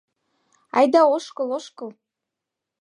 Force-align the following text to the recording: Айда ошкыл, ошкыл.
Айда 0.77 1.01
ошкыл, 1.15 1.49
ошкыл. 1.57 1.89